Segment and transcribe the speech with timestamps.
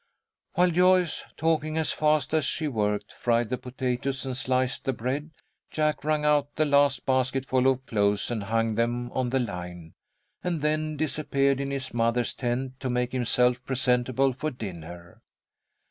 [0.53, 5.29] While Joyce, talking as fast as she worked, fried the potatoes and sliced the bread,
[5.69, 9.93] Jack wrung out the last basketful of clothes and hung them on the line,
[10.43, 15.21] and then disappeared in his mother's tent to make himself presentable for dinner.